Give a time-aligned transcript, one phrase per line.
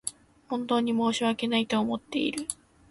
[0.49, 2.47] 本当に申し訳ないと思っている